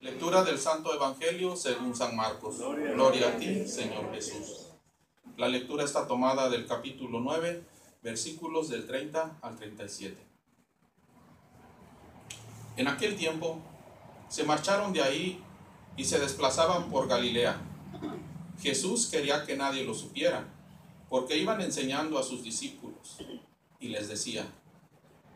[0.00, 2.56] Lectura del Santo Evangelio según San Marcos.
[2.58, 4.68] Gloria a ti, Señor Jesús.
[5.36, 7.62] La lectura está tomada del capítulo 9,
[8.02, 10.16] versículos del 30 al 37.
[12.78, 13.58] En aquel tiempo
[14.30, 15.44] se marcharon de ahí
[15.98, 17.60] y se desplazaban por Galilea.
[18.58, 20.48] Jesús quería que nadie lo supiera,
[21.10, 23.18] porque iban enseñando a sus discípulos
[23.78, 24.46] y les decía,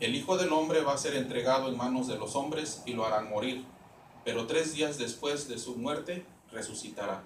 [0.00, 3.04] el Hijo del Hombre va a ser entregado en manos de los hombres y lo
[3.04, 3.66] harán morir,
[4.24, 7.22] pero tres días después de su muerte resucitará.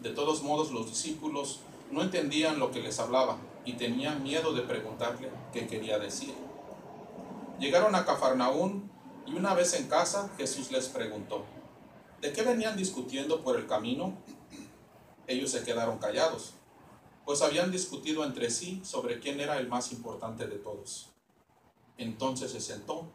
[0.00, 1.60] De todos modos los discípulos
[1.90, 6.34] no entendían lo que les hablaba y tenían miedo de preguntarle qué quería decir.
[7.58, 8.90] Llegaron a Cafarnaún
[9.26, 11.44] y una vez en casa Jesús les preguntó,
[12.20, 14.14] ¿de qué venían discutiendo por el camino?
[15.26, 16.54] Ellos se quedaron callados,
[17.24, 21.08] pues habían discutido entre sí sobre quién era el más importante de todos.
[21.98, 23.10] Entonces se sentó,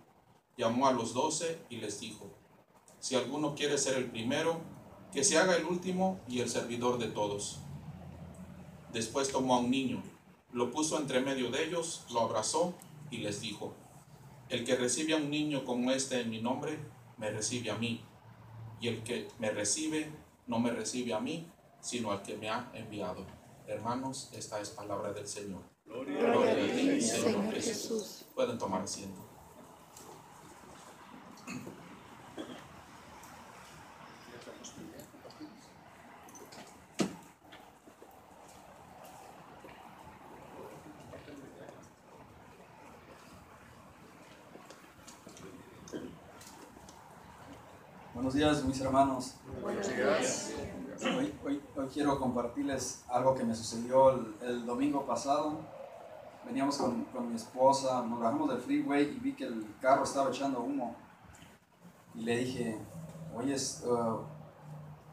[0.57, 2.29] llamó a los doce y les dijo,
[3.01, 4.61] si alguno quiere ser el primero,
[5.11, 7.59] que se haga el último y el servidor de todos.
[8.93, 10.01] Después tomó a un niño,
[10.53, 12.75] lo puso entre medio de ellos, lo abrazó
[13.09, 13.73] y les dijo,
[14.49, 16.77] el que recibe a un niño como este en mi nombre,
[17.17, 18.01] me recibe a mí,
[18.79, 20.09] y el que me recibe,
[20.45, 21.47] no me recibe a mí,
[21.81, 23.25] sino al que me ha enviado.
[23.67, 25.63] Hermanos, esta es palabra del Señor.
[25.85, 28.25] Gloria, a ti, Señor Jesús.
[28.35, 29.31] Pueden tomar asiento.
[48.21, 49.35] Buenos días, mis hermanos.
[49.61, 50.53] Buenos días.
[51.03, 55.59] Hoy, hoy- hoy quiero compartirles algo que me sucedió el, el domingo pasado.
[56.43, 60.31] Veníamos con, con mi esposa, nos bajamos del freeway y vi que el carro estaba
[60.31, 60.95] echando humo.
[62.15, 62.79] Y le dije,
[63.35, 64.21] oye, es, uh,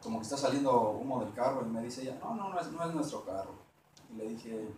[0.01, 1.61] como que está saliendo humo del carro.
[1.63, 3.53] Y me dice ella, no, no, no es, no es nuestro carro.
[4.11, 4.73] Y le dije,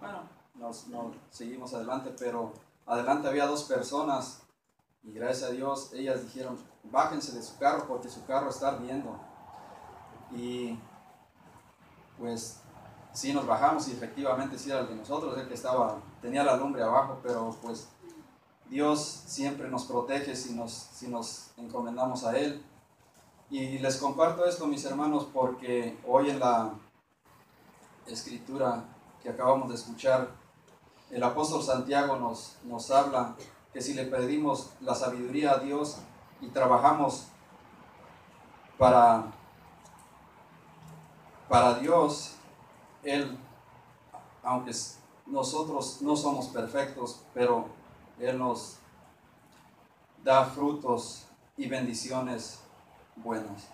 [0.00, 0.20] bueno,
[0.54, 2.54] nos, nos seguimos adelante, pero
[2.86, 4.44] adelante había dos personas
[5.02, 6.56] y gracias a Dios ellas dijeron,
[6.90, 9.18] bájense de su carro porque su carro está ardiendo.
[10.32, 10.78] Y
[12.18, 12.60] pues
[13.12, 16.56] sí nos bajamos y efectivamente sí era el de nosotros, el que estaba, tenía la
[16.56, 17.88] lumbre abajo, pero pues
[18.68, 22.62] Dios siempre nos protege si nos, si nos encomendamos a Él.
[23.48, 26.72] Y les comparto esto, mis hermanos, porque hoy en la
[28.06, 28.84] escritura
[29.22, 30.30] que acabamos de escuchar,
[31.10, 33.36] el apóstol Santiago nos, nos habla
[33.72, 35.98] que si le pedimos la sabiduría a Dios
[36.40, 37.28] y trabajamos
[38.78, 39.24] para,
[41.48, 42.36] para Dios,
[43.02, 43.38] Él,
[44.42, 44.72] aunque
[45.26, 47.66] nosotros no somos perfectos, pero
[48.18, 48.78] Él nos
[50.22, 51.26] da frutos
[51.56, 52.60] y bendiciones
[53.16, 53.68] buenas.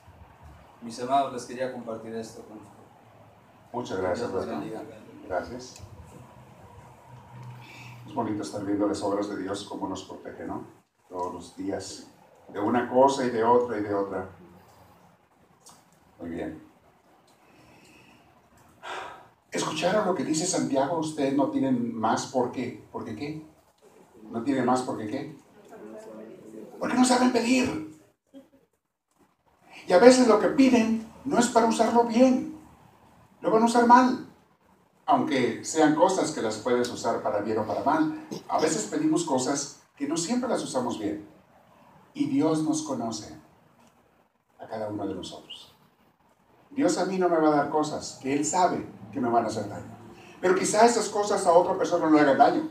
[0.83, 2.73] Mis hermanos, les quería compartir esto con ustedes.
[3.73, 4.31] Muchas gracias.
[5.27, 5.83] Gracias.
[8.07, 10.67] Es bonito estar viendo las obras de Dios, cómo nos protege, ¿no?
[11.09, 12.12] Todos los días,
[12.53, 14.29] de una cosa y de otra y de otra.
[16.21, 16.63] Muy bien.
[19.51, 20.99] ¿Escucharon lo que dice Santiago?
[20.99, 23.45] Ustedes no tienen más porque, ¿por qué?
[24.31, 25.37] ¿No tienen más porque qué?
[26.79, 27.93] Porque no saben pedir.
[29.87, 32.57] Y a veces lo que piden no es para usarlo bien,
[33.41, 34.27] lo van a usar mal.
[35.05, 39.25] Aunque sean cosas que las puedes usar para bien o para mal, a veces pedimos
[39.25, 41.27] cosas que no siempre las usamos bien.
[42.15, 43.35] Y Dios nos conoce
[44.59, 45.75] a cada uno de nosotros.
[46.71, 49.45] Dios a mí no me va a dar cosas que Él sabe que me van
[49.45, 49.93] a hacer daño.
[50.41, 52.71] Pero quizá esas cosas a otra persona no le hagan daño.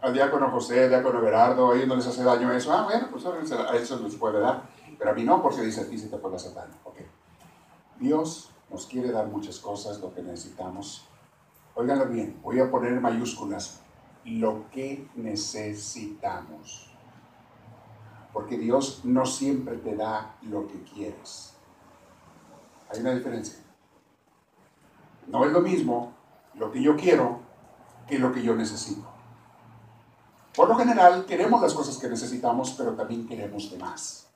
[0.00, 2.72] Al diácono José, al diácono Gerardo, a ellos no les hace daño eso.
[2.72, 4.62] Ah, bueno, pues a eso- les puede dar.
[4.96, 6.74] Pero a mí no, porque dice a ti si te puede hacer daño.
[6.84, 6.96] Ok.
[7.98, 11.06] Dios nos quiere dar muchas cosas, lo que necesitamos.
[11.74, 13.80] Óiganlo bien, voy a poner en mayúsculas
[14.24, 16.87] lo que necesitamos.
[18.38, 21.54] Porque Dios no siempre te da lo que quieres.
[22.88, 23.58] Hay una diferencia.
[25.26, 26.12] No es lo mismo
[26.54, 27.40] lo que yo quiero
[28.06, 29.04] que lo que yo necesito.
[30.54, 34.28] Por lo general queremos las cosas que necesitamos, pero también queremos de más.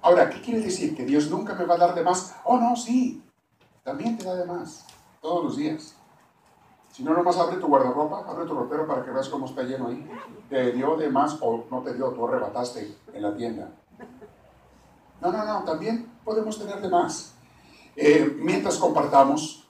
[0.00, 0.94] Ahora, ¿qué quiere decir?
[0.94, 2.36] ¿Que Dios nunca me va a dar de más?
[2.44, 3.24] Oh, no, sí.
[3.82, 4.86] También te da de más.
[5.20, 5.96] Todos los días.
[6.92, 9.88] Si no, nomás abre tu guardarropa, abre tu ropero para que veas cómo está lleno
[9.88, 10.06] ahí.
[10.50, 12.10] ¿Te dio de más o no te dio?
[12.10, 13.70] Tú arrebataste en la tienda.
[15.22, 15.64] No, no, no.
[15.64, 17.34] También podemos tener de más.
[17.96, 19.66] Eh, mientras compartamos,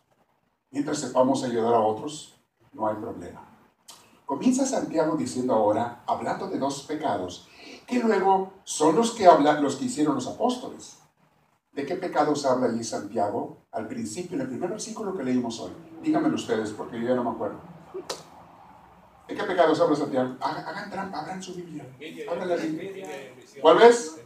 [0.72, 2.34] mientras sepamos ayudar a otros,
[2.72, 3.48] no hay problema.
[4.26, 7.46] Comienza Santiago diciendo ahora, hablando de dos pecados,
[7.86, 10.98] que luego son los que hablan, los que hicieron los apóstoles.
[11.72, 13.64] ¿De qué pecados habla allí Santiago?
[13.72, 15.72] Al principio, en el primer versículo que leímos hoy.
[16.02, 17.60] Díganmelo ustedes, porque yo ya no me acuerdo.
[19.26, 20.36] ¿De qué pecados habla Santiago?
[20.40, 21.86] Hagan trampa, abran su Biblia.
[23.62, 24.20] ¿Cuál es?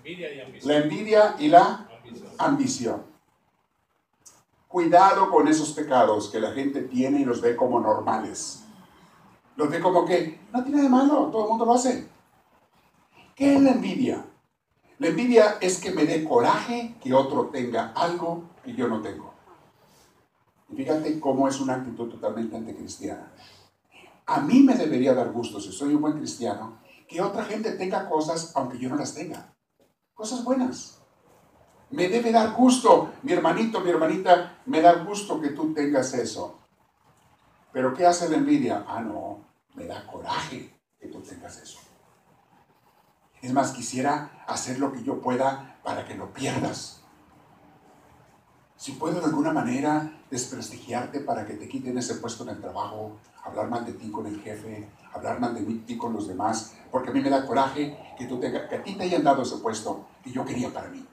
[0.64, 1.88] La envidia y la
[2.38, 3.02] ambición.
[4.66, 8.64] Cuidado con esos pecados que la gente tiene y los ve como normales.
[9.54, 12.08] Los ve como que no tiene de malo, todo el mundo lo hace.
[13.36, 14.24] ¿Qué es la envidia?
[14.98, 19.34] La envidia es que me dé coraje que otro tenga algo que yo no tengo.
[20.70, 23.30] Y fíjate cómo es una actitud totalmente anticristiana.
[24.24, 28.08] A mí me debería dar gusto, si soy un buen cristiano, que otra gente tenga
[28.08, 29.54] cosas aunque yo no las tenga.
[30.14, 30.98] Cosas buenas.
[31.90, 36.58] Me debe dar gusto, mi hermanito, mi hermanita, me da gusto que tú tengas eso.
[37.70, 38.84] Pero ¿qué hace la envidia?
[38.88, 39.44] Ah, no,
[39.74, 41.85] me da coraje que tú tengas eso.
[43.46, 47.00] Es más, quisiera hacer lo que yo pueda para que lo pierdas.
[48.76, 53.18] Si puedo de alguna manera desprestigiarte para que te quiten ese puesto en el trabajo,
[53.44, 57.10] hablar mal de ti con el jefe, hablar mal de ti con los demás, porque
[57.10, 60.08] a mí me da coraje que, tú que a ti te hayan dado ese puesto
[60.24, 61.06] que yo quería para mí.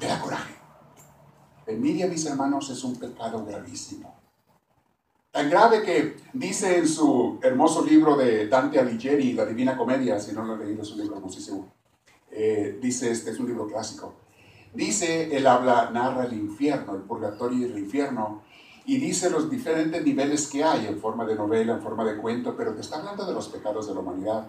[0.00, 0.56] Me da coraje.
[1.68, 4.19] envidia, mis hermanos, es un pecado gravísimo.
[5.32, 10.32] Tan grave que dice en su hermoso libro de Dante Alighieri, La Divina Comedia, si
[10.32, 11.72] no lo he leído, es un libro hermosísimo.
[12.32, 14.14] Eh, dice, este es un libro clásico.
[14.74, 18.42] Dice, él habla, narra el infierno, el purgatorio y el infierno,
[18.84, 22.56] y dice los diferentes niveles que hay en forma de novela, en forma de cuento,
[22.56, 24.48] pero te está hablando de los pecados de la humanidad.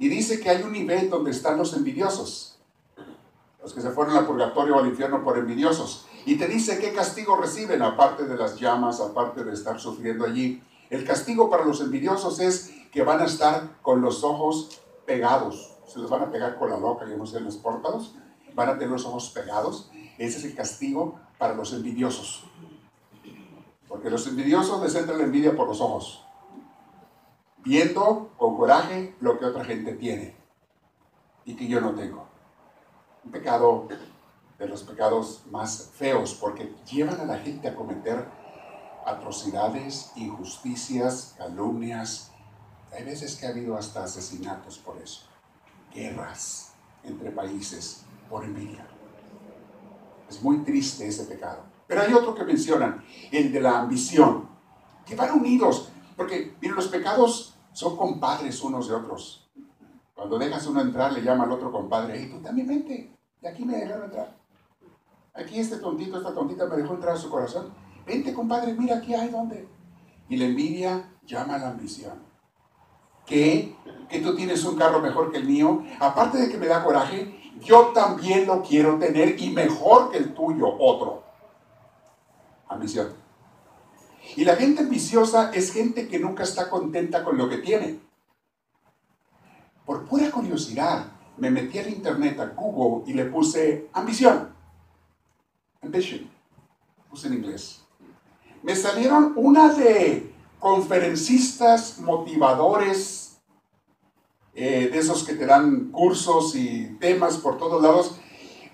[0.00, 2.58] Y dice que hay un nivel donde están los envidiosos,
[3.62, 6.08] los que se fueron al purgatorio o al infierno por envidiosos.
[6.24, 10.62] Y te dice qué castigo reciben, aparte de las llamas, aparte de estar sufriendo allí.
[10.88, 15.76] El castigo para los envidiosos es que van a estar con los ojos pegados.
[15.86, 18.14] Se les van a pegar con la loca, yo no sé, los pórtalos.
[18.54, 19.90] Van a tener los ojos pegados.
[20.18, 22.44] Ese es el castigo para los envidiosos.
[23.88, 26.24] Porque los envidiosos les entra la envidia por los ojos.
[27.64, 30.36] Viendo con coraje lo que otra gente tiene
[31.44, 32.26] y que yo no tengo.
[33.24, 33.88] Un pecado
[34.62, 38.28] de los pecados más feos, porque llevan a la gente a cometer
[39.04, 42.30] atrocidades, injusticias, calumnias.
[42.92, 45.22] Hay veces que ha habido hasta asesinatos por eso,
[45.92, 48.86] guerras entre países por envidia.
[50.28, 51.64] Es muy triste ese pecado.
[51.88, 54.48] Pero hay otro que mencionan, el de la ambición,
[55.04, 59.50] que van unidos, porque miren, los pecados son compadres unos de otros.
[60.14, 63.64] Cuando dejas uno entrar, le llama al otro compadre, y tú también vente, de aquí
[63.64, 64.41] me dejaron entrar.
[65.34, 67.72] Aquí este tontito, esta tontita me dejó entrar a su corazón.
[68.06, 69.66] Vente, compadre, mira aquí hay donde.
[70.28, 72.22] Y la envidia llama a la ambición.
[73.24, 73.74] ¿Qué?
[74.10, 75.84] Que tú tienes un carro mejor que el mío.
[76.00, 80.34] Aparte de que me da coraje, yo también lo quiero tener y mejor que el
[80.34, 81.22] tuyo, otro.
[82.68, 83.14] Ambición.
[84.36, 88.00] Y la gente ambiciosa es gente que nunca está contenta con lo que tiene.
[89.86, 91.06] Por pura curiosidad,
[91.38, 94.52] me metí al internet, a Google, y le puse ambición
[95.82, 96.30] ambition,
[97.10, 97.80] puse en inglés.
[98.62, 103.40] Me salieron una de conferencistas motivadores,
[104.54, 108.16] eh, de esos que te dan cursos y temas por todos lados,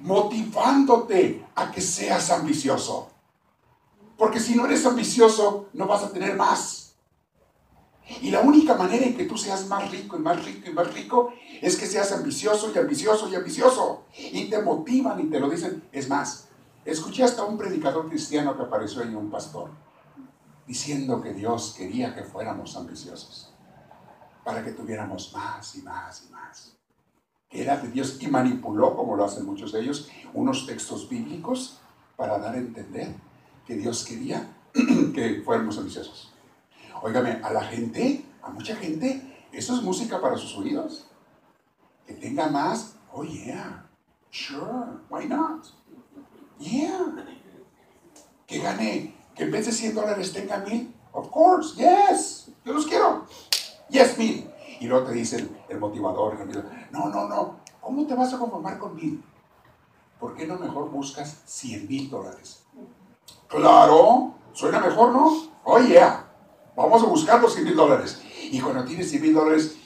[0.00, 3.08] motivándote a que seas ambicioso.
[4.18, 6.96] Porque si no eres ambicioso, no vas a tener más.
[8.20, 10.92] Y la única manera en que tú seas más rico y más rico y más
[10.92, 14.04] rico es que seas ambicioso y ambicioso y ambicioso.
[14.16, 15.84] Y te motivan y te lo dicen.
[15.92, 16.47] Es más,
[16.88, 19.68] Escuché hasta un predicador cristiano que apareció en un pastor,
[20.66, 23.52] diciendo que Dios quería que fuéramos ambiciosos,
[24.42, 26.78] para que tuviéramos más y más y más.
[27.50, 31.78] Que era de Dios y manipuló, como lo hacen muchos de ellos, unos textos bíblicos
[32.16, 33.14] para dar a entender
[33.66, 36.32] que Dios quería que fuéramos ambiciosos.
[37.02, 41.06] Óigame, a la gente, a mucha gente, eso es música para sus oídos.
[42.06, 43.86] Que tenga más, oh yeah,
[44.30, 45.66] sure, why not?
[46.58, 47.26] Yeah.
[48.46, 50.94] Que gane, que en vez de 100 dólares tenga mil.
[51.12, 52.50] Of course, yes.
[52.64, 53.26] Yo los quiero.
[53.88, 54.50] Yes, mil.
[54.80, 56.38] Y luego te dice el, motivador,
[56.90, 57.56] no, no, no.
[57.80, 59.22] ¿Cómo te vas a conformar con mil?
[60.20, 62.64] ¿Por qué no mejor buscas 100 mil dólares?
[63.48, 65.32] Claro, suena mejor, ¿no?
[65.64, 66.28] Oh, yeah.
[66.76, 68.22] Vamos a buscar los 100 mil dólares.
[68.50, 69.76] Y cuando tienes 100 mil dólares.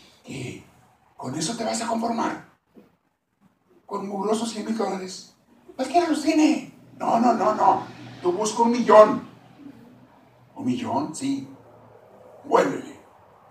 [1.16, 2.48] ¿Con eso te vas a conformar?
[3.86, 5.31] ¿Con mugrosos 100 mil dólares?
[5.76, 6.74] Los tiene.
[6.98, 7.86] No, no, no, no.
[8.22, 9.28] Tú busca un millón.
[10.54, 11.14] ¿Un millón?
[11.14, 11.48] Sí.
[12.44, 13.00] Muévele.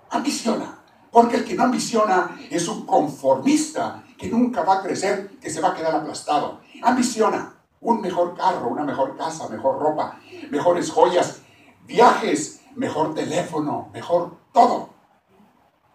[0.10, 0.80] Ambiciona.
[1.12, 5.60] Porque el que no ambiciona es un conformista que nunca va a crecer, que se
[5.60, 6.62] va a quedar aplastado.
[6.84, 11.42] Ambiciona un mejor carro, una mejor casa, mejor ropa, mejores joyas,
[11.86, 14.90] viajes, mejor teléfono, mejor todo.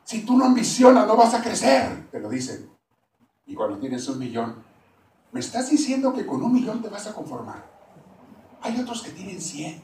[0.05, 2.71] Si tú no ambicionas, no vas a crecer, te lo dicen.
[3.47, 4.65] Y cuando tienes un millón,
[5.33, 7.65] ¿me estás diciendo que con un millón te vas a conformar?
[8.63, 9.83] Hay otros que tienen 100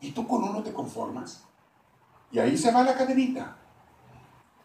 [0.00, 1.44] y tú con uno te conformas.
[2.32, 3.56] Y ahí se va la cadenita.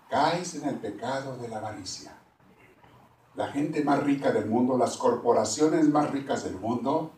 [0.09, 2.15] Caes en el pecado de la avaricia.
[3.35, 7.11] La gente más rica del mundo, las corporaciones más ricas del mundo,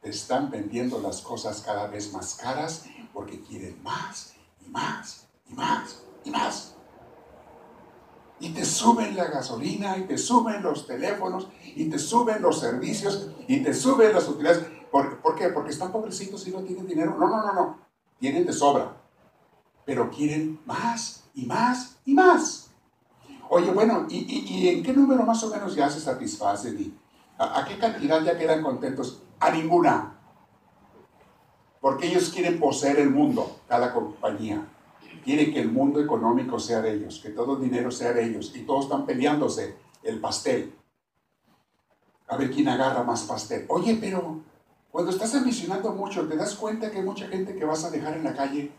[0.00, 5.54] te están vendiendo las cosas cada vez más caras porque quieren más y más y
[5.54, 6.77] más y más.
[8.40, 13.30] Y te suben la gasolina y te suben los teléfonos y te suben los servicios
[13.48, 14.64] y te suben las utilidades.
[14.90, 15.48] ¿Por, ¿Por, qué?
[15.48, 17.16] Porque están pobrecitos y no tienen dinero.
[17.18, 17.78] No, no, no, no.
[18.18, 18.96] Tienen de sobra.
[19.84, 22.70] Pero quieren más y más y más.
[23.50, 26.98] Oye, bueno, ¿y, en qué número más o menos ya se satisfacen?
[27.38, 29.22] a, a qué cantidad ya quedan contentos?
[29.40, 30.14] A ninguna.
[31.80, 34.66] Porque ellos quieren poseer el mundo, cada compañía.
[35.24, 38.52] Quiere que el mundo económico sea de ellos, que todo el dinero sea de ellos.
[38.54, 40.74] Y todos están peleándose el pastel.
[42.28, 43.64] A ver quién agarra más pastel.
[43.68, 44.42] Oye, pero
[44.90, 48.16] cuando estás ambicionando mucho, ¿te das cuenta que hay mucha gente que vas a dejar
[48.16, 48.72] en la calle?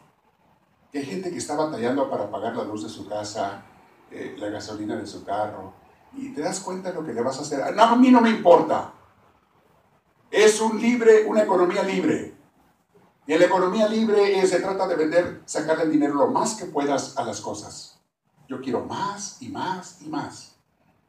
[0.92, 3.64] Que hay gente que está batallando para pagar la luz de su casa,
[4.12, 5.74] eh, la gasolina de su carro.
[6.14, 7.76] Y te das cuenta de lo que le vas a hacer.
[7.76, 8.94] No, a mí no me importa.
[10.32, 12.39] Es un libre, una economía libre.
[13.30, 16.66] Y en la economía libre se trata de vender, sacarle el dinero lo más que
[16.66, 18.00] puedas a las cosas.
[18.48, 20.56] Yo quiero más y más y más.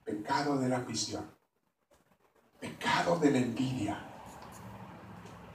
[0.05, 1.25] Pecado de la ambición.
[2.61, 4.07] Pecado de la envidia.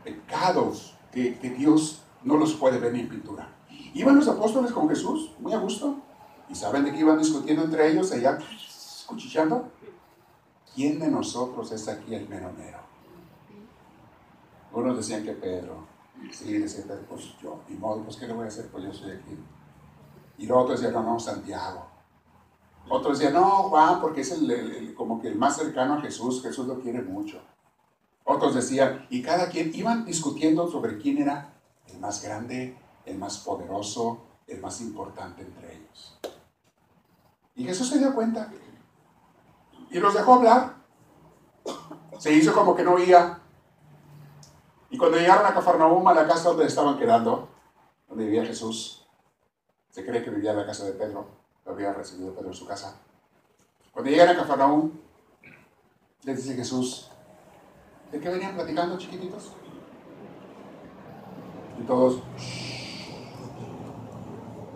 [0.04, 3.48] Pecados que, Dios no los puede ver en pintura.
[3.94, 5.98] Iban los apóstoles con Jesús, muy a gusto.
[6.50, 9.70] ¿Y saben de qué iban discutiendo entre ellos allá, escuchando?
[10.74, 12.80] ¿Quién de nosotros es aquí el meronero?
[14.74, 15.95] Unos decían que Pedro.
[16.32, 18.68] Sí, decían, pues yo, ni modo, pues ¿qué le voy a hacer?
[18.68, 19.38] Pues yo soy aquí.
[20.38, 21.88] Y los otros decían, no, no, Santiago.
[22.90, 26.68] Otros decían, no, Juan, porque es el, como que el más cercano a Jesús, Jesús
[26.68, 27.42] lo quiere mucho.
[28.24, 31.54] Otros decían, y cada quien iban discutiendo sobre quién era
[31.88, 36.20] el más grande, el más poderoso, el más importante entre ellos.
[37.56, 38.52] Y Jesús se dio cuenta
[39.90, 40.76] y los dejó hablar.
[42.20, 43.40] Se hizo como que no oía.
[44.96, 47.50] Y cuando llegaron a Cafarnaúm, a la casa donde estaban quedando,
[48.08, 49.06] donde vivía Jesús,
[49.90, 51.28] se cree que vivía en la casa de Pedro,
[51.66, 53.02] lo había recibido Pedro en su casa.
[53.92, 54.92] Cuando llegan a Cafarnaúm,
[56.24, 57.12] les dice Jesús,
[58.10, 59.52] ¿de qué venían platicando, chiquititos?
[61.78, 62.22] Y todos,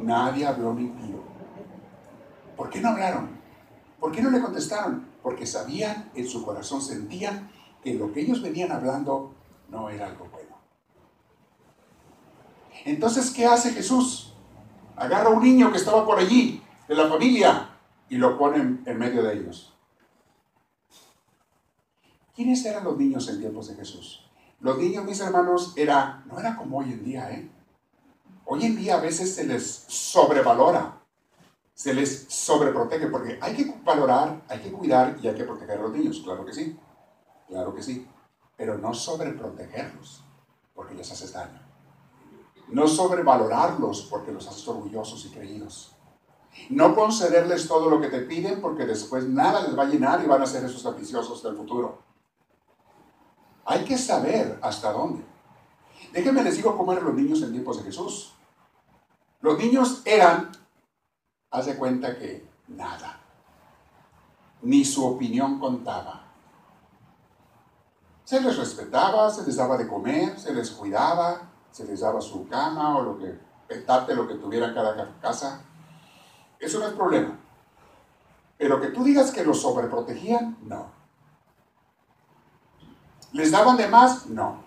[0.02, 1.24] nadie habló ni pío.
[2.58, 3.40] ¿Por qué no hablaron?
[4.02, 5.08] ¿Por qué no le contestaron?
[5.24, 7.50] Porque sabían, en su corazón sentían
[7.82, 9.39] que lo que ellos venían hablando
[9.70, 10.58] no era algo bueno.
[12.86, 14.34] Entonces, ¿qué hace Jesús?
[14.96, 17.70] Agarra a un niño que estaba por allí, de la familia,
[18.10, 19.74] y lo pone en medio de ellos.
[22.36, 24.26] ¿Quiénes eran los niños en tiempos de Jesús?
[24.62, 27.50] Los niños, mis hermanos, era, no era como hoy en día, ¿eh?
[28.46, 31.02] Hoy en día a veces se les sobrevalora,
[31.74, 35.84] se les sobreprotege, porque hay que valorar, hay que cuidar y hay que proteger a
[35.84, 36.76] los niños, claro que sí,
[37.48, 38.08] claro que sí,
[38.60, 40.22] pero no sobreprotegerlos,
[40.76, 41.62] porque les haces daño.
[42.68, 45.96] No sobrevalorarlos porque los haces orgullosos y creídos.
[46.70, 50.28] No concederles todo lo que te piden porque después nada les va a llenar y
[50.28, 52.00] van a ser esos ambiciosos del futuro.
[53.64, 55.24] Hay que saber hasta dónde.
[56.12, 58.34] Déjenme les digo cómo eran los niños en tiempos de Jesús.
[59.40, 60.52] Los niños eran,
[61.50, 63.22] haz de cuenta que nada.
[64.64, 66.29] Ni su opinión contaba.
[68.30, 72.48] Se les respetaba, se les daba de comer, se les cuidaba, se les daba su
[72.48, 73.36] cama o lo que,
[73.68, 75.64] petate, lo que tuviera cada casa.
[76.60, 77.40] Eso no es problema.
[78.56, 80.92] Pero que tú digas que los sobreprotegían, no.
[83.32, 84.28] ¿Les daban de más?
[84.28, 84.64] No.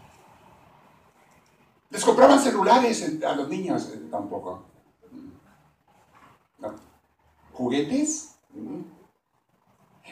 [1.90, 3.92] ¿Les compraban celulares a los niños?
[3.94, 4.64] Eh, tampoco.
[6.58, 6.74] No.
[7.52, 8.34] ¿Juguetes?
[8.54, 8.80] Mm.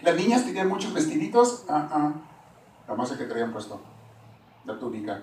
[0.02, 1.64] ¿Las niñas tenían muchos vestiditos?
[1.68, 2.12] Ah, ah.
[2.90, 3.80] La más que traían puesto.
[4.64, 5.22] La túnica.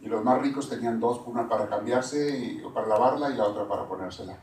[0.00, 3.44] Y los más ricos tenían dos, una para cambiarse y, o para lavarla y la
[3.44, 4.38] otra para ponérsela.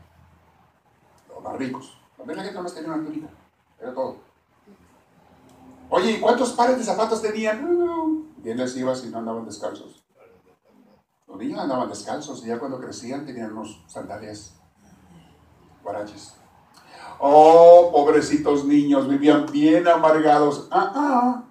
[1.28, 1.98] Los más ricos.
[2.16, 3.26] También la gente más tenía una túnica.
[3.80, 4.18] Era todo.
[5.90, 8.30] Oye, ¿y cuántos pares de zapatos tenían?
[8.36, 10.04] Bien les iba si no andaban descalzos.
[11.26, 14.54] Los niños andaban descalzos y ya cuando crecían tenían unos sandalias
[15.82, 16.36] guaraches.
[17.18, 20.68] Oh, pobrecitos niños, vivían bien amargados.
[20.70, 21.44] Ah, ah.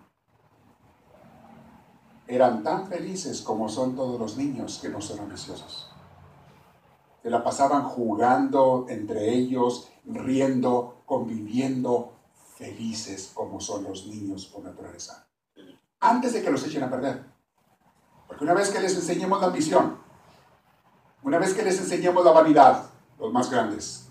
[2.31, 5.91] Eran tan felices como son todos los niños que no son ambiciosos.
[7.21, 12.13] Se la pasaban jugando entre ellos, riendo, conviviendo,
[12.55, 15.27] felices como son los niños por naturaleza.
[16.00, 17.21] Antes de que los echen a perder.
[18.29, 19.97] Porque una vez que les enseñemos la ambición,
[21.23, 22.85] una vez que les enseñemos la vanidad,
[23.19, 24.07] los más grandes,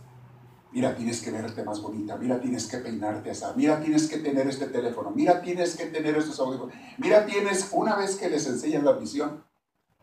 [0.73, 4.47] mira, tienes que verte más bonita, mira, tienes que peinarte así, mira, tienes que tener
[4.47, 8.85] este teléfono, mira, tienes que tener estos audífonos, mira, tienes, una vez que les enseñan
[8.85, 9.45] la ambición,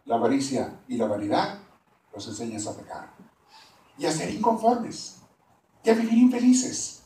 [0.05, 1.59] la avaricia y la vanidad,
[2.13, 3.09] los enseñas a pecar
[3.97, 5.21] y a ser inconformes
[5.83, 7.03] y a vivir infelices.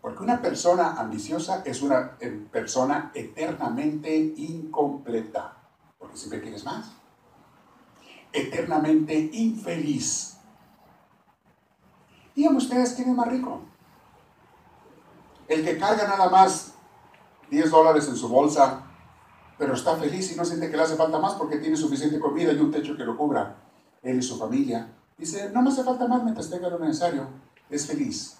[0.00, 5.56] Porque una persona ambiciosa es una eh, persona eternamente incompleta,
[5.98, 6.92] porque siempre quieres más.
[8.32, 10.35] Eternamente infeliz.
[12.36, 13.62] Díganme ustedes, ¿quién es más rico?
[15.48, 16.74] El que carga nada más
[17.50, 18.84] 10 dólares en su bolsa,
[19.56, 22.52] pero está feliz y no siente que le hace falta más porque tiene suficiente comida
[22.52, 23.56] y un techo que lo cubra.
[24.02, 24.92] Él y su familia.
[25.16, 27.26] Dice, no me hace falta más mientras tenga lo necesario.
[27.70, 28.36] Es feliz.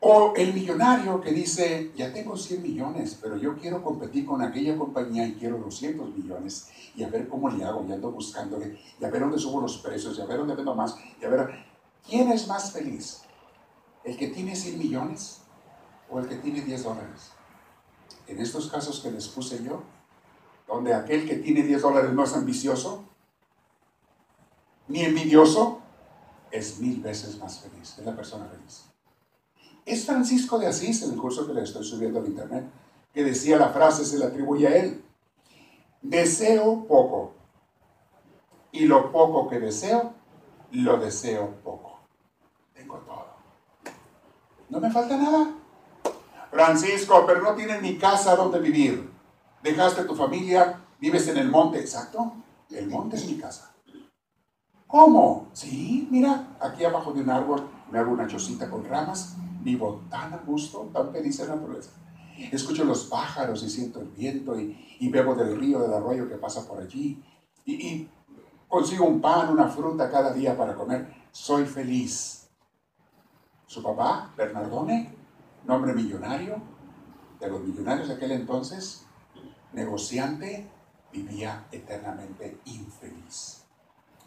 [0.00, 4.76] O el millonario que dice, ya tengo 100 millones, pero yo quiero competir con aquella
[4.76, 9.04] compañía y quiero 200 millones y a ver cómo le hago, y ando buscándole, y
[9.04, 11.73] a ver dónde subo los precios, y a ver dónde vendo más, y a ver,
[12.06, 13.22] ¿quién es más feliz?
[14.04, 15.40] ¿El que tiene 100 millones
[16.10, 17.30] o el que tiene 10 dólares?
[18.26, 19.82] En estos casos que les puse yo,
[20.66, 23.04] donde aquel que tiene 10 dólares no es ambicioso,
[24.88, 25.80] ni envidioso,
[26.50, 28.84] es mil veces más feliz, es la persona feliz.
[29.84, 32.64] Es Francisco de Asís, en el curso que le estoy subiendo al internet,
[33.12, 35.04] que decía la frase, se le atribuye a él.
[36.00, 37.32] Deseo poco.
[38.72, 40.14] Y lo poco que deseo,
[40.70, 41.83] lo deseo poco.
[42.86, 43.26] Todo.
[44.68, 45.54] No me falta nada.
[46.50, 49.10] Francisco, pero no tienes ni casa donde vivir.
[49.62, 51.80] Dejaste tu familia, vives en el monte.
[51.80, 52.32] Exacto.
[52.70, 53.74] El monte es mi casa.
[54.86, 55.48] ¿Cómo?
[55.52, 60.32] Sí, mira, aquí abajo de un árbol me hago una chocita con ramas vivo tan
[60.34, 61.90] a gusto, tan feliz en la naturaleza.
[62.52, 66.66] Escucho los pájaros y siento el viento y, bebo del río, del arroyo que pasa
[66.68, 67.22] por allí.
[67.64, 68.10] Y, y
[68.68, 71.12] consigo un pan, una fruta cada día para comer.
[71.32, 72.43] Soy feliz.
[73.74, 75.12] Su papá, Bernardone,
[75.66, 76.62] nombre millonario,
[77.40, 79.04] de los millonarios de aquel entonces,
[79.72, 80.70] negociante,
[81.12, 83.64] vivía eternamente infeliz.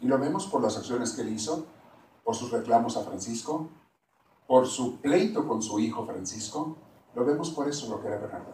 [0.02, 1.66] Y lo vemos por las acciones que él hizo,
[2.24, 3.70] por sus reclamos a Francisco,
[4.46, 6.76] por su pleito con su hijo Francisco,
[7.14, 8.52] lo vemos por eso lo que era Bernardo.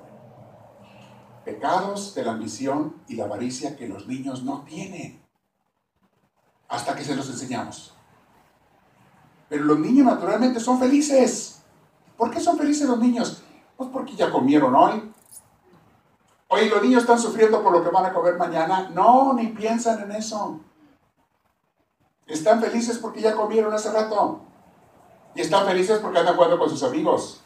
[1.45, 5.25] Pecados de la ambición y la avaricia que los niños no tienen
[6.69, 7.94] hasta que se los enseñamos.
[9.55, 11.63] Pero los niños naturalmente son felices.
[12.17, 13.41] ¿Por qué son felices los niños?
[13.77, 15.13] Pues porque ya comieron hoy.
[16.49, 18.91] Hoy los niños están sufriendo por lo que van a comer mañana.
[18.93, 20.59] No, ni piensan en eso.
[22.27, 24.41] Están felices porque ya comieron hace rato.
[25.37, 27.41] Y están felices porque andan jugando con sus amigos,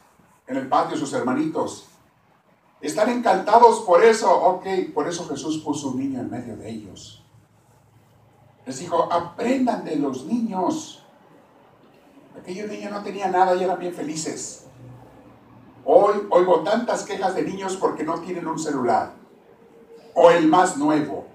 [0.47, 1.89] en el patio, sus hermanitos.
[2.81, 4.35] Están encantados por eso.
[4.35, 7.23] Ok, por eso Jesús puso un niño en medio de ellos.
[8.65, 11.05] Les dijo, aprendan de los niños.
[12.41, 14.67] Aquellos niños no tenían nada y eran bien felices.
[15.85, 19.13] Hoy oigo tantas quejas de niños porque no tienen un celular.
[20.15, 21.27] O el más nuevo.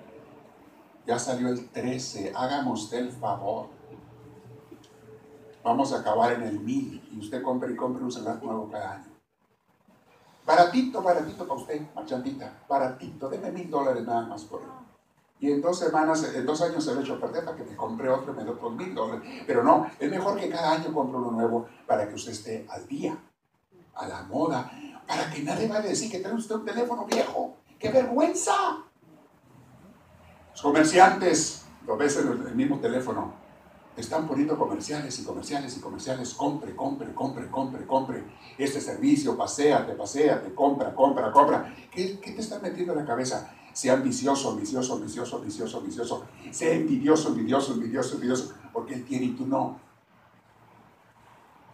[1.06, 2.34] Ya salió el 13.
[2.36, 3.68] Hágame usted el favor
[5.64, 8.94] vamos a acabar en el mil y usted compre y compre un celular nuevo cada
[8.94, 9.14] año.
[10.46, 14.83] Baratito, baratito para usted, marchandita, baratito, deme mil dólares nada más por él.
[15.44, 17.76] Y en dos semanas, en dos años se lo he hecho perder para que me
[17.76, 19.44] compre otro y me dé otros mil dólares.
[19.46, 22.88] Pero no, es mejor que cada año compre uno nuevo para que usted esté al
[22.88, 23.18] día,
[23.94, 24.72] a la moda,
[25.06, 27.58] para que nadie vaya a decir que tiene usted un teléfono viejo.
[27.78, 28.54] ¡Qué vergüenza!
[30.52, 33.34] Los comerciantes, lo ves en el mismo teléfono,
[33.98, 38.24] están poniendo comerciales y comerciales y comerciales, compre, compre, compre, compre, compre,
[38.58, 41.76] este servicio, paséate, paséate, compra, compra, compra.
[41.92, 43.54] ¿Qué, te están metiendo en la cabeza?
[43.74, 46.24] Sea ambicioso, ambicioso, ambicioso, ambicioso, ambicioso.
[46.52, 49.80] Sea envidioso, envidioso, envidioso, envidioso, porque él tiene y tú no.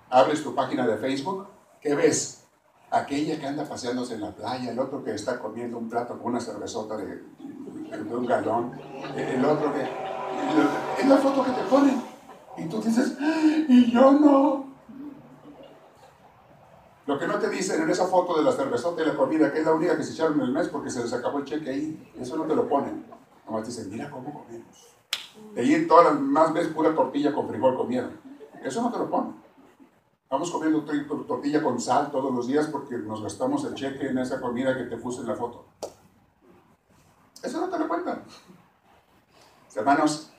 [0.09, 1.47] Abres tu página de Facebook,
[1.81, 2.43] ¿qué ves?
[2.89, 6.31] Aquella que anda paseándose en la playa, el otro que está comiendo un plato con
[6.31, 8.71] una cervezota de, de un galón,
[9.15, 9.81] el otro que...
[10.99, 12.01] Es la foto que te ponen.
[12.57, 13.15] Y tú dices,
[13.67, 14.68] y yo no.
[17.09, 19.57] Lo que no te dicen en esa foto de la cervezota y la comida, que
[19.57, 22.13] es la única que se echaron el mes porque se les acabó el cheque ahí,
[22.19, 23.03] eso no te lo ponen.
[23.47, 24.95] Nomás te dicen, mira cómo comemos.
[25.55, 28.11] De ahí todas las más veces pura tortilla con frijol comieron.
[28.63, 29.33] Eso no te lo ponen.
[30.29, 30.85] Vamos comiendo
[31.25, 34.83] tortilla con sal todos los días porque nos gastamos el cheque en esa comida que
[34.83, 35.65] te puse en la foto.
[37.41, 38.21] Eso no te lo cuentan.
[39.73, 40.29] Hermanos,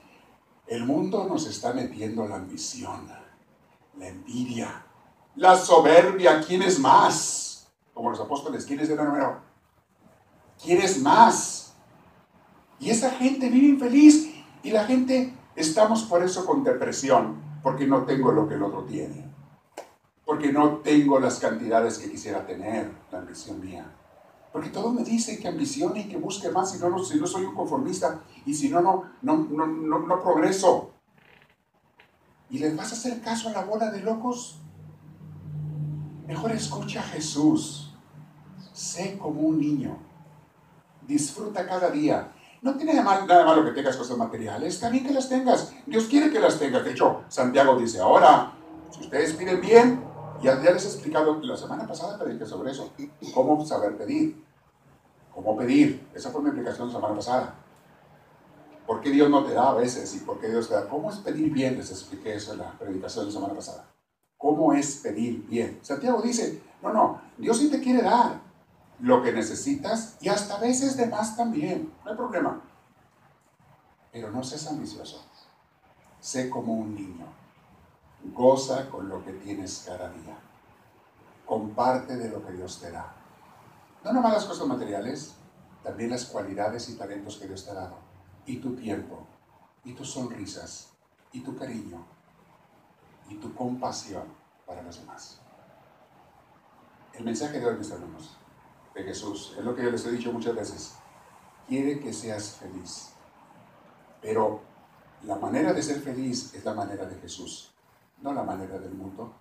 [0.67, 3.09] el mundo nos está metiendo la ambición,
[3.97, 4.85] la envidia,
[5.35, 6.41] la soberbia.
[6.41, 7.67] ¿Quién es más?
[7.93, 9.41] Como los apóstoles, ¿quién es el número?
[10.63, 11.73] ¿Quién es más?
[12.79, 18.05] Y esa gente vive infeliz y la gente estamos por eso con depresión, porque no
[18.05, 19.25] tengo lo que el otro tiene,
[20.25, 23.85] porque no tengo las cantidades que quisiera tener, la ambición mía.
[24.51, 27.27] Porque todo me dice que ambicione y que busque más, si no, no, si no
[27.27, 30.91] soy un conformista y si no, no, no, no, no, no progreso.
[32.49, 34.60] ¿Y les vas a hacer caso a la bola de locos?
[36.31, 37.91] Mejor escucha a Jesús.
[38.71, 39.97] Sé como un niño.
[41.05, 42.31] Disfruta cada día.
[42.61, 44.75] No tiene nada, nada malo que tengas cosas materiales.
[44.75, 45.73] Está bien que las tengas.
[45.85, 46.85] Dios quiere que las tengas.
[46.85, 48.53] De hecho, Santiago dice, ahora,
[48.91, 50.05] si ustedes piden bien,
[50.41, 52.93] ya, les he explicado, la semana pasada prediqué sobre eso,
[53.33, 54.41] cómo saber pedir,
[55.35, 56.07] cómo pedir.
[56.15, 57.55] Esa fue mi explicación la semana pasada.
[58.87, 60.87] ¿Por qué Dios no te da a veces y por qué Dios te da?
[60.87, 61.75] ¿Cómo es pedir bien?
[61.75, 63.91] Les expliqué eso en la predicación de la semana pasada.
[64.41, 65.79] ¿Cómo es pedir bien?
[65.83, 68.41] Santiago dice, no, no, Dios sí te quiere dar
[68.99, 72.61] lo que necesitas y hasta a veces de más también, no hay problema.
[74.11, 75.23] Pero no seas ambicioso,
[76.19, 77.41] sé como un niño
[78.23, 80.37] Goza con lo que tienes cada día.
[81.45, 83.13] Comparte de lo que Dios te da.
[84.03, 85.35] No nomás las cosas materiales,
[85.83, 87.95] también las cualidades y talentos que Dios te ha dado.
[88.45, 89.25] Y tu tiempo,
[89.83, 90.89] y tus sonrisas,
[91.31, 92.05] y tu cariño,
[93.31, 94.23] y tu compasión
[94.65, 95.39] para los demás.
[97.13, 98.37] El mensaje de hoy, mis hermanos,
[98.93, 100.95] de Jesús, es lo que yo les he dicho muchas veces.
[101.67, 103.13] Quiere que seas feliz.
[104.21, 104.61] Pero
[105.23, 107.71] la manera de ser feliz es la manera de Jesús
[108.21, 109.33] no la manera del mundo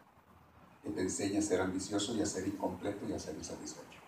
[0.82, 3.99] que te enseña a ser ambicioso y a ser incompleto y a ser insatisfecho.